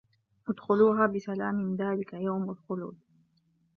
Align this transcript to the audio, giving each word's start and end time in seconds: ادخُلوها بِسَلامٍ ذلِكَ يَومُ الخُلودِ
ادخُلوها 0.49 1.07
بِسَلامٍ 1.07 1.75
ذلِكَ 1.75 2.13
يَومُ 2.13 2.49
الخُلودِ 2.49 2.97